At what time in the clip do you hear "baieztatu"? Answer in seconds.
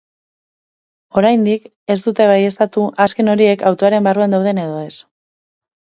2.33-2.87